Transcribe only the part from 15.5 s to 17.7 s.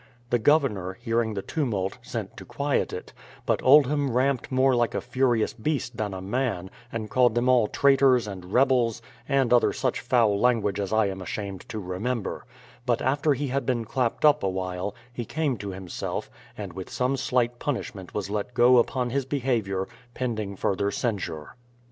to himself, and with some slight